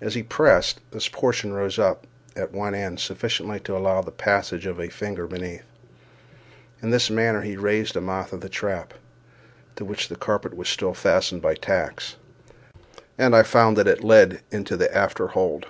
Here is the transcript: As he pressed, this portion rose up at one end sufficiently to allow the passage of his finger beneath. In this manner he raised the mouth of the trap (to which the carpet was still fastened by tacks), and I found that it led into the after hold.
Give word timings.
As 0.00 0.16
he 0.16 0.24
pressed, 0.24 0.80
this 0.90 1.08
portion 1.08 1.52
rose 1.52 1.78
up 1.78 2.04
at 2.34 2.50
one 2.50 2.74
end 2.74 2.98
sufficiently 2.98 3.60
to 3.60 3.76
allow 3.76 4.02
the 4.02 4.10
passage 4.10 4.66
of 4.66 4.78
his 4.78 4.92
finger 4.92 5.28
beneath. 5.28 5.62
In 6.82 6.90
this 6.90 7.10
manner 7.10 7.42
he 7.42 7.56
raised 7.56 7.94
the 7.94 8.00
mouth 8.00 8.32
of 8.32 8.40
the 8.40 8.48
trap 8.48 8.92
(to 9.76 9.84
which 9.84 10.08
the 10.08 10.16
carpet 10.16 10.56
was 10.56 10.68
still 10.68 10.94
fastened 10.94 11.42
by 11.42 11.54
tacks), 11.54 12.16
and 13.16 13.36
I 13.36 13.44
found 13.44 13.76
that 13.76 13.86
it 13.86 14.02
led 14.02 14.42
into 14.50 14.76
the 14.76 14.92
after 14.92 15.28
hold. 15.28 15.66